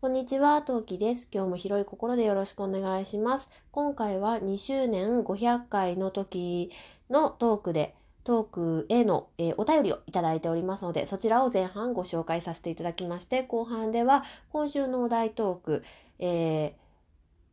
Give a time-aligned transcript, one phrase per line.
[0.00, 1.28] こんにちは、トウキです。
[1.32, 3.50] 今日も広い心でよろしくお願いします。
[3.72, 6.70] 今回は2周年500回の時
[7.10, 15.84] のトークで、トークへの、えーお便りをいただいておりますので、そちらを前半ご紹介させていただきまして、後半では今週のお題トーク、
[16.20, 16.72] えー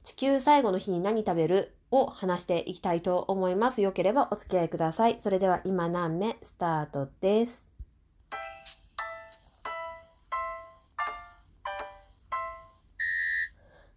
[0.03, 1.73] 地球最後の日に何食べる？
[1.89, 3.81] を話していきたいと思います。
[3.81, 5.17] よければお付き合いください。
[5.19, 6.37] それでは今何目？
[6.43, 7.74] スタートです。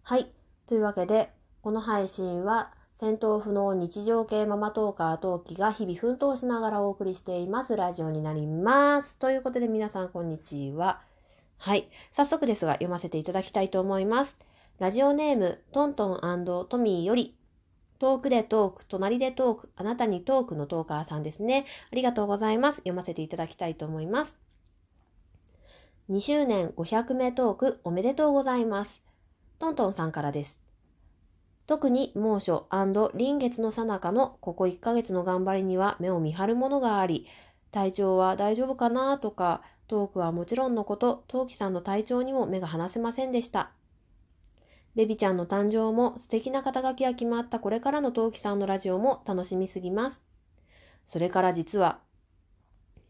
[0.09, 0.31] はい。
[0.65, 1.29] というわけで、
[1.61, 9.19] この配信は戦闘不能日常系ママトーカートーキが日々奮闘しながらお送りしていますラジオになります。
[9.19, 10.99] ということで皆さんこんにちは。
[11.57, 11.91] はい。
[12.11, 14.39] 早速ですが読ませていただきたいと思います。
[14.79, 17.35] ラジオネーム、トントントミーより、
[17.99, 21.67] トークでトーク、隣でトーク、あなたにトークのトーカーさんですね。
[21.91, 22.77] ありがとうございます。
[22.77, 24.39] 読ませていただきたいと思います。
[26.09, 29.07] 2周年500名トークおめでとうございます。
[29.59, 30.61] トントンさんからです。
[31.67, 32.65] 特に猛暑
[33.13, 37.27] 臨月の最中のここ1ヶ月の頑張りには目を見張るものがあり、
[37.71, 43.71] 体調は大丈夫かなとか、トークはもちろんのこと、トウキさんの体調にも目が離せませんでした。
[44.95, 50.23] ベビちゃんの誕生も素敵な肩書きが決まったこれからのトウキさんのラジオも楽しみすぎます。
[51.07, 51.99] それから実は、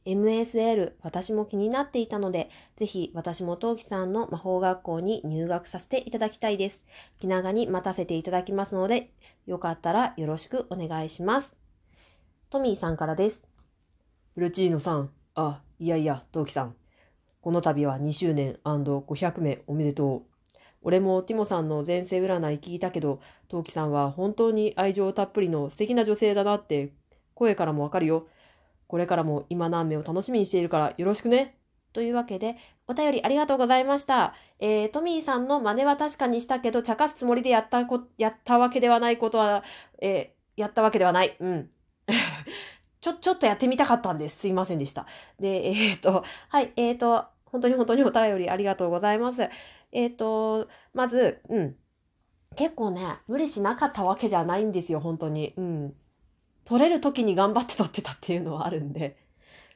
[0.09, 6.83] MSL 私も気になっていたので、ぜひ私もトウキさんの魔法学校に入学させていただきたいです。
[7.19, 9.11] 気長に待たせていただきますので、
[9.45, 11.55] よかったらよろしくお願いします。
[12.49, 13.43] トミーさんからです。
[14.33, 16.75] フルチーノさん、あ、いやいや、トウキさん。
[17.41, 20.29] この度は2周年 &500 名おめでとう。
[20.81, 26.93] 俺もティモさんの前世占い聞いたけど、トウキさんは本当に愛情たっぷりの素敵な女性だなって
[27.35, 28.27] 声からもわかるよ。
[28.89, 31.55] これからも今何名を楽しみにしているからよろしくね。
[31.93, 34.33] というわけで、お便りありがとうございました。
[34.59, 39.63] えー、トミーさんの真似は確かにしたけど、茶化すつもりでやったこ、やったわけではないことは、
[40.01, 41.37] えー、やったわけではない。
[41.39, 41.69] うん。
[42.99, 44.39] ちょ、ちょっとやってみたかったんです。
[44.39, 45.05] すいませんでした。
[45.39, 49.47] で、えっ、と、はい、えっ、と、本当に本当にお便りありがとうございます。
[49.91, 51.75] えっ、と、まず、うん。
[52.55, 55.53] 結構ね、無理しなかったわけじゃないんですよ、本当に。
[55.57, 55.95] うん。
[56.69, 59.17] 取れる時に頑張って取ってたっていうのはあるんで。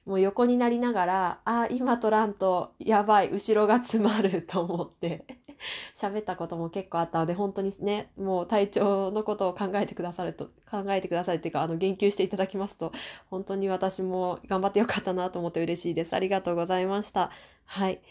[0.06, 5.26] もう横になりながら、あ、今取らんとやばい、後ろが詰まると思って
[5.96, 12.92] 喋ったことも結構あったので、本当にね、もう体調のことを考えてくださると、考えてくださるっていうか、あの、言及していただきますと、
[13.32, 16.14] 本当に私も頑張ってよかったなと思って嬉しいです。
[16.14, 17.32] ありがとうございました。
[17.66, 18.02] はい。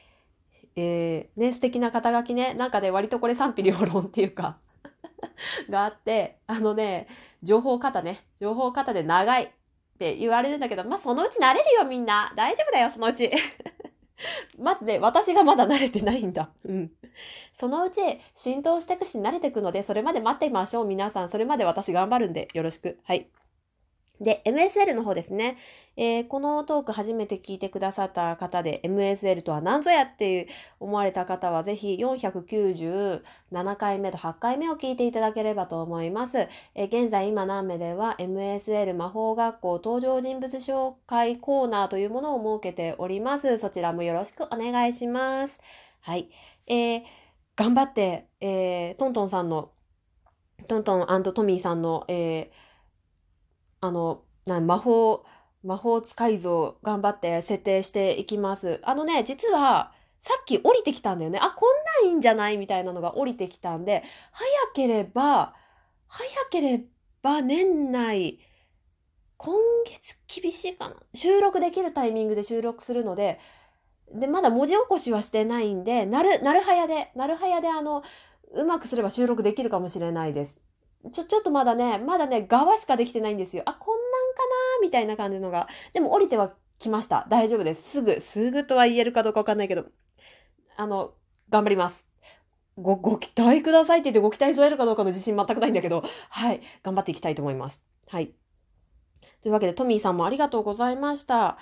[0.74, 4.56] えー、ね、素敵な肩書きね、なんかね、割とこれ賛否両論っていうか
[5.70, 7.08] があって、あのね、
[7.42, 9.48] 情報型ね、情報型で長いっ
[9.98, 12.32] て言われるんだけど、まあ、そのうち慣れるよ、みんな。
[12.36, 13.30] 大丈夫だよ、そのうち。
[14.58, 16.50] まずね、私がまだ慣れてないんだ。
[16.64, 16.90] うん。
[17.52, 18.00] そのうち
[18.34, 21.28] 浸透していくし慣れていくので、それまで待ってみましょう、皆さん。
[21.28, 22.98] それまで私頑張るんで、よろしく。
[23.04, 23.28] はい。
[24.20, 25.56] で、MSL の方ですね。
[25.96, 30.48] えーこのトーク初めて聞いてくださった方で、MSL とは何ぞやって
[30.80, 33.22] 思われた方は、ぜひ497
[33.76, 36.48] 回目と8回目を聞いていただければと思います。
[36.74, 43.58] えー現在今何名では MSL 魔法学校登場人物紹介コーナーというものを設けております。
[43.58, 45.60] そちらもよろしくお願いします。
[46.00, 46.30] はい。
[46.66, 47.02] えー
[47.54, 49.72] 頑張って、えートントンさんの、
[50.68, 52.71] トントントミーさんの、えー
[53.82, 55.24] あの、な魔法、
[55.64, 58.80] 魔法使い像頑張って設定していきます。
[58.84, 61.40] あのね、実は、さっき降りてきたんだよね。
[61.42, 65.56] あ、こんなんいいんじゃないみたいなのが降りてきたんで、早ければ、
[66.06, 66.84] 早けれ
[67.22, 68.38] ば年内、
[69.36, 70.94] 今月厳しいかな。
[71.14, 73.40] 収録できるタイミングで収録するので、
[74.14, 78.04] で、まだ文字起こしはしてないんで、なる、なるはやで、なるはやであの、
[78.52, 80.60] うまくすれば収録できるかもしれないです。
[81.10, 83.62] ちょ、ちょっとまだね、まだね、側しかできてないんですよ。
[83.66, 85.68] あ、こんなんかなみたいな感じのが。
[85.92, 87.26] でも降りては来ました。
[87.28, 87.90] 大丈夫です。
[87.90, 89.86] すぐ、すぐとは言えるかどうかわかんないけど、
[90.76, 91.14] あの、
[91.50, 92.06] 頑張ります。
[92.78, 97.82] ご、ご期待くださいって言ってご期待添えるかどうかの自信全くないんだけど、はい、頑張っていきたいと思います。
[98.08, 98.32] はい。
[99.42, 101.58] というわけで、トミーさんもありがとうございました。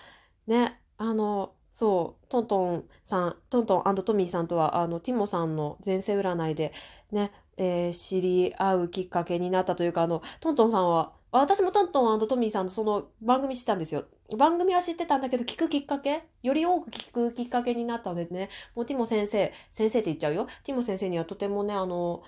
[0.46, 6.72] ね、あの、そう、トントンさん、トントントミーさんとは、あの、ティモさんの前世占いで、
[7.12, 14.04] ね、えー知り合うきっかけになったというか、あの、トントンさんは、私もトントントミーさんのその番組知ったんですよ。
[14.36, 20.48] 番組は知ってたんだけど、聞くきっかけより多く聞くきっかけになったのでね、もうティモ先生、先生って言っちゃうよ。
[20.64, 22.22] ティモ先生にはとてもね、あの、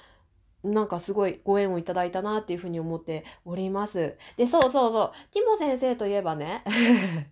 [0.63, 4.17] なんかすごいご縁をいただいたなっていうふうに思っております。
[4.37, 5.13] で、そうそうそう。
[5.33, 6.63] ティモ先生といえばね、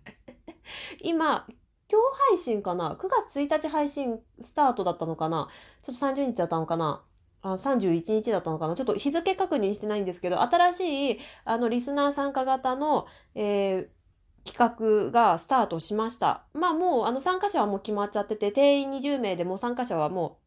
[1.01, 1.47] 今、
[1.91, 5.49] 今日配信かな ?9 月1日配信スタートだったのかな？
[5.83, 7.03] ちょっと30日だったのかな？
[7.41, 8.75] あ31日だったのかな？
[8.75, 16.43] ちょっと日付確認してないんですけど、新しい、あの、リスナー参加型の、えー、企画がスタートしました。
[16.53, 20.37] まあもう、あの、参加者はもう決まっちゃってて、定員20名でも参加者はも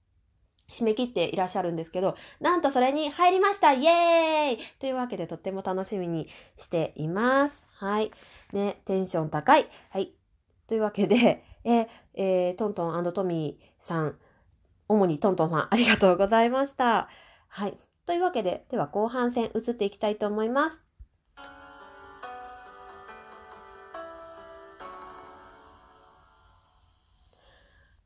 [0.68, 7.62] う、締め切っていらっしゃるんですけど、なんとそれに入りましたイエーイというわけでとっても楽しみにしています。
[7.74, 8.10] はい。
[8.52, 9.66] ね、テンション高い。
[9.90, 10.12] はい。
[10.66, 14.18] というわけで、 ええー、トントントミーさん、
[14.88, 17.08] 主にトントンさん、ありがとうございました。
[17.48, 17.78] はい。
[18.06, 20.84] というわけで、では後半戦移っていきたいと思います。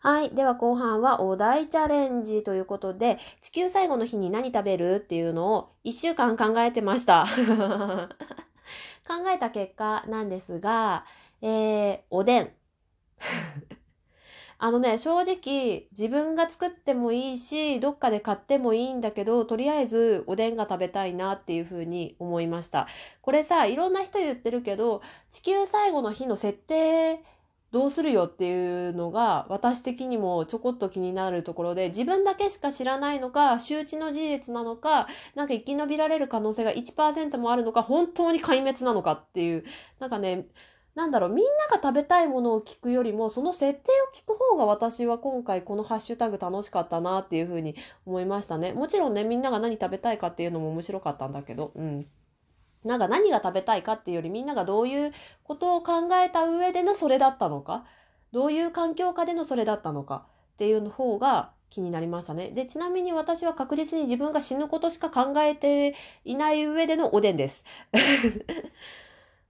[0.01, 0.31] はい。
[0.31, 7.27] では後半はお題チャレンジということで、地球最後の日に何食べるっていうのを1週間考えてました。
[9.07, 11.05] 考えた結果なんですが、
[11.43, 12.51] えー、おでん。
[14.61, 22.89] あのね、正直、自分が作ってもいいし、どっかで買ってもいいんだけど、とりあえずおでんが食べたいなっていうふうに思いました。
[23.23, 25.01] これさ、いろんな人言ってるけど、
[25.31, 27.23] 地球最後の日の設定、
[27.71, 39.65] どうするよっていうのが私的にもちょこっと気になるところで自分だけしか知らないのか周知の事実なのかなんか生き延びられる可能性が1%もあるのか本当に壊滅なのかっていう
[40.01, 40.47] なんかね
[40.99, 48.73] なんだろう、みんなが食べたいものを聞くよりも、その設定を聞く方が私は今回このハッシュタグ楽しかったなっていうふうに思いましたね。
[48.73, 52.05] もちろんね、みんなが何食べたいかっていうのも面白かったんだけど、うん。
[52.83, 55.13] なんか何が食べたいかっていうよりみんながどういう
[55.45, 57.85] ことを考えた上でのそれだったのか、
[58.33, 62.51] どういう環境下でのそれだったのかっていう方が気になりましたね。
[62.51, 67.65] で、ちなみに私は確実に自分が死ぬことしか考えていない上でのおでんです。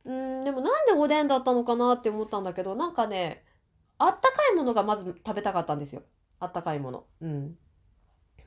[0.09, 0.11] う
[0.41, 3.45] ん、でもなんでおでんだったのかなって思ったんだけど、なんかね、
[3.99, 6.03] あったかいものがまず食べたかったんですよ。
[6.41, 7.05] あったかいもの。
[7.21, 7.59] うん。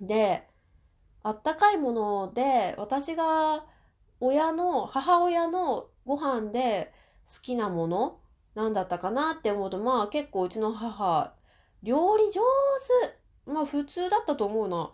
[0.02, 0.48] で、
[1.22, 3.66] あったかいもので、私が
[4.19, 6.92] 親の、母親のご飯で
[7.31, 8.19] 好きなもの
[8.56, 11.36] なんだったかなって思うと、まあ結構うちの母、
[11.84, 12.42] 料理上
[13.46, 13.52] 手。
[13.52, 14.92] まあ普通だったと思うな。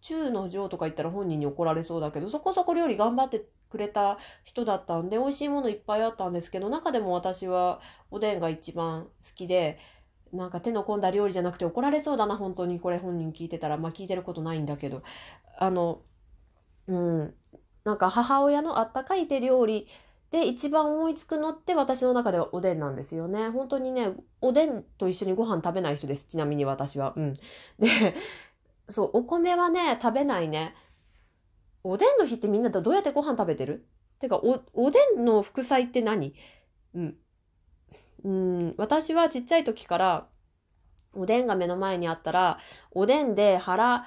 [0.00, 7.80] 中の上とか言ったら本人に怒られそうだけど、そこそこ料理頑張ってくれた人だったんで美味しいものいっぱいあったんですけど中でも私は
[8.10, 9.78] おでんが一番好きで
[10.32, 15.02] なんか手の込んだ料理じゃなくて怒られそうだな本当にこれ本人聞いてたらまあ聞いてることないんだけど
[15.58, 16.02] あの
[16.86, 17.34] うん
[17.84, 19.88] なんか母親のあったかい手料理
[20.30, 23.48] で一番思いつくのって私の中ではおでんなんですよね。
[23.48, 26.26] 本当にね、おでんと一緒にご飯食べない人です。
[26.26, 27.14] ちなみに私は。
[27.16, 27.34] うん。
[27.80, 28.14] で、
[28.88, 30.74] そう、お米はね、食べないね。
[31.82, 33.86] おでんの日ってみんなどうやってご飯食べてる？
[34.18, 36.34] てか、お、おでんの副菜って何？
[36.94, 37.16] うん。
[38.22, 40.26] うん、私はちっちゃい時から、
[41.14, 42.58] おでんが目の前にあったら、
[42.92, 44.06] おでんで腹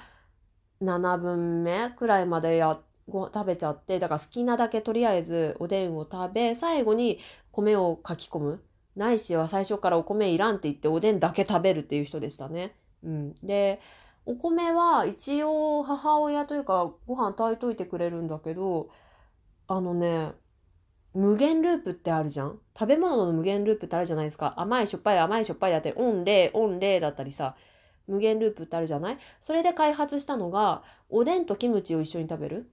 [0.80, 2.78] 7分目くらいまでや、
[3.08, 7.18] ご食べちゃって、だから好きなだけとりあえずおでんを食べ、最後に
[7.50, 8.62] 米をかき込む。
[8.96, 12.76] ないしは最初からお米いらんって言っておでんだけ食べるっていう人でしたね。
[13.02, 13.34] うん。
[13.42, 13.80] で、
[14.26, 18.88] お米は一応母親というかご飯炊いといてくれるんだけど、
[19.66, 20.32] あのね、
[21.14, 22.58] 無限ループってあるじゃん？
[22.78, 24.54] 食べ物の無限ループってあるじゃないですか。
[24.56, 27.54] 甘いしょっぱい甘いしょっぱいだって、オンレー、オンレーだったりさ、
[28.06, 29.18] 無限ループってあるじゃない？
[29.42, 32.70] それで開発したのが、おでんとキムチを一緒に食べる。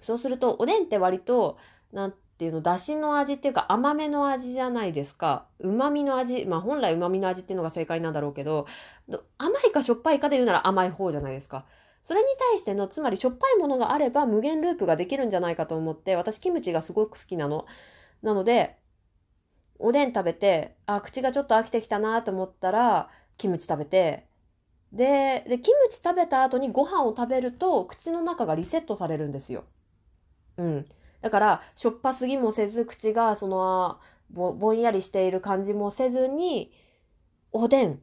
[0.00, 1.58] そうすると、おでんって割と、
[1.92, 5.46] なんっていうの、だしの味っていうか甘めの味じゃないですか。
[5.60, 8.66] 旨味の味、まあ本来旨味の味っていうのが正解なんだろうけど、
[9.38, 11.64] 甘いかしょっぱいかで言うなら甘い方じゃないですか。
[12.02, 17.66] それに対しての、つまりしょっぱいものがあれば無限ループができるんじゃないかと思って、私キムチがすごく好きなの。
[18.22, 18.76] なので、
[19.78, 24.26] おでん食べて、あ、口がちょっと飽きてきたなと思ったら、キムチ食べて、
[24.92, 29.64] で、で、キムチ食べた後にご飯を食べると、口の中がリセットされるんですよ。
[30.58, 30.86] うん。
[31.24, 33.98] だから、しょっぱすぎもせず、口がその
[34.30, 36.70] ぼ、ぼんやりしている感じもせずに、
[37.50, 37.98] おでん、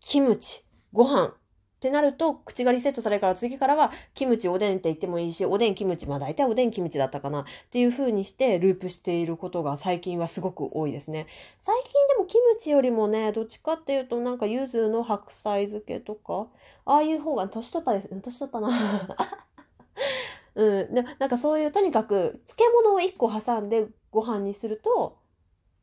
[0.00, 1.34] キムチ、ご飯っ
[1.78, 11.28] てなると、口がリセットされるから次からは、キムチ、おでんって言ってもいいし、おでん、キムチ、まあ大体おでん、キムチだったかなっていう風にしてループしていることが最近はすごく多いですね。
[11.60, 16.48] 最近でもキムチよりもね、どっちかっていうとなんか柚子の白菜漬けとか、
[16.84, 18.70] ああいう方が、年取ったです、年取ったな
[20.56, 25.18] うん、でなんかそういうとにかく漬物を1個挟んでご飯にすると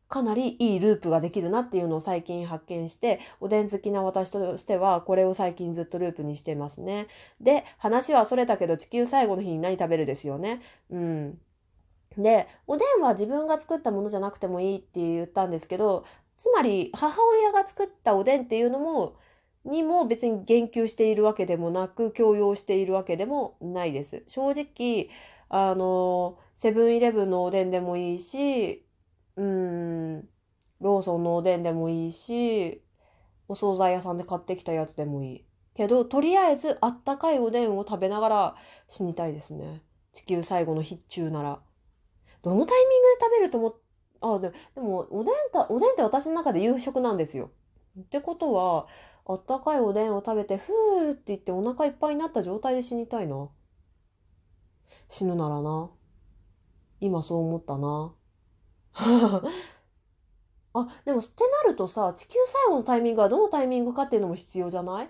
[0.09, 7.07] かなりいいループができるなっていうのを最近発見しておでん好きな私としてはこれを最近ずっとループにしてますね。
[7.39, 10.61] で話はそれたけど地球最後の日に何食べるですよね。
[10.89, 11.39] うん。
[12.17, 16.05] で、おでんは自分が作ったものじゃなくてもいいって言ったんですけど、
[16.37, 19.15] つまり母親が作ったおでんっていうのも
[19.65, 24.23] にも別に言及しているわけでもなく強要しているわけでもないです。
[24.27, 25.09] 正直
[25.49, 28.85] あのセブンイレブンのおでんでもいいし
[29.35, 30.19] うん
[30.81, 32.81] ローソンのおでんでもいいし
[33.47, 35.45] お惣菜屋さんで買ってきたやつでもいい。
[35.75, 38.55] けどとりあえずあったかいおでんを食べながら
[38.89, 39.81] 死にたいですね。
[40.11, 41.59] 地球最後の必中なら。
[42.43, 43.75] どのタイミングで食べると思っ
[44.21, 47.51] あででもおでんたおでんって私の中で夕食なんですよ。
[47.99, 48.87] ってことは
[49.25, 53.49] あったかいおでんを食べてふーって言ってお腹いっぱいになった状態で死にたいな。
[55.07, 55.89] 死ぬならな。
[56.99, 58.13] 今そう思ったな。
[60.75, 65.09] あ、でもってなるとさ、地球最後のタイミングはどのタイミングかっていうのも必要じゃない？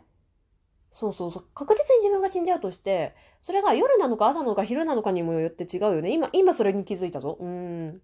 [0.91, 1.46] そうそうそう。
[1.55, 6.12] 確実に自分が死んじゃうとして、それが夜なのか朝なのか昼なのかにもよって違うよね。
[6.13, 7.38] 今、今それに気づいたぞ。
[7.39, 7.48] うー
[7.93, 8.01] ん。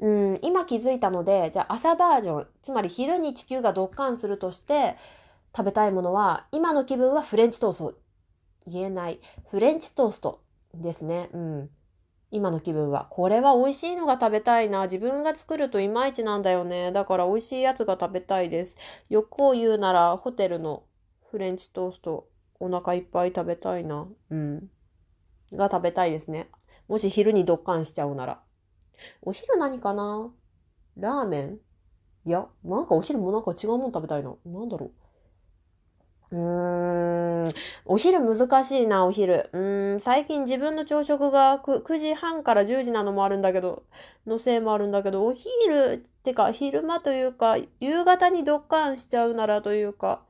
[0.00, 4.96] うん、今気づいたので、じゃあ朝バージョン、つまり昼に地球がドッカンするとして、
[5.56, 7.94] 食べたいものは、今の気分はフレンチトースト。
[8.66, 9.20] 言えない。
[9.50, 10.42] フレンチトースト
[10.74, 11.30] ですね。
[11.32, 11.70] うん。
[12.30, 13.06] 今の気分は。
[13.10, 14.82] これは美味しいのが食べたいな。
[14.82, 16.92] 自分が作るといまいちなんだよね。
[16.92, 18.76] だから美味しいやつが食べたいです。
[19.08, 20.82] 欲を言うなら、ホテルの
[21.30, 22.28] フレンチトースト、
[22.60, 24.06] お腹いっぱい食べたいな。
[24.30, 24.70] うん。
[25.52, 26.48] が食べたいですね。
[26.88, 28.40] もし昼にドッカンしちゃうなら。
[29.22, 30.30] お昼何かな？
[30.96, 31.58] ラーメン？
[32.26, 34.34] いや、なんかお昼もなんか違うもの食べたいな。
[34.44, 34.90] なんだろう。
[36.30, 37.54] うーん、
[37.86, 39.48] お昼難しいな、お昼。
[39.52, 43.84] うん、最近自分の朝食が 9, 9時半から10時なのもあるんだけど、
[44.26, 50.22] のせいもあるんだけど、お昼、ってか昼間というか、夕方にドッカンしちゃうならというか、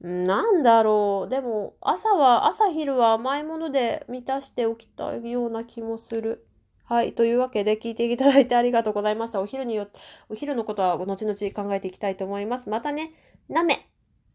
[0.00, 1.30] なんだろう。
[1.30, 6.46] でも、朝は、朝昼は甘いもので満たしておきたいような気もする。
[6.90, 7.14] はい。
[7.14, 9.40] というわけで、聞いていただいてありがとうございました。
[9.40, 9.88] お昼によ、
[10.28, 11.34] お昼のことは後々
[11.68, 12.68] 考えていきたいと思います。
[12.68, 13.12] またね。
[13.48, 13.89] なめ。